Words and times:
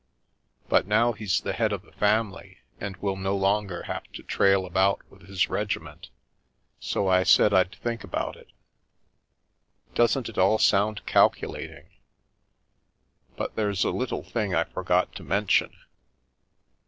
But 0.67 0.87
now 0.87 1.11
he's 1.11 1.41
the 1.41 1.53
head 1.53 1.71
of 1.71 1.83
the 1.83 1.91
family 1.91 2.57
and 2.79 2.97
will 2.97 3.15
no 3.15 3.37
longer 3.37 3.83
have 3.83 4.11
to 4.13 4.23
trail 4.23 4.65
about 4.65 5.01
with 5.11 5.27
his 5.27 5.47
regiment, 5.47 6.09
so 6.79 7.07
I 7.07 7.21
said 7.21 7.53
I'd 7.53 7.75
think 7.75 8.03
about 8.03 8.35
it. 8.35 8.49
Doesn't 9.93 10.27
it 10.27 10.39
all 10.39 10.57
sound 10.57 11.05
calculating! 11.05 11.85
But 13.37 13.55
there's 13.55 13.83
a 13.83 13.91
little 13.91 14.23
thing 14.23 14.55
I 14.55 14.63
forgot 14.63 15.13
to 15.17 15.23
mention." 15.23 15.71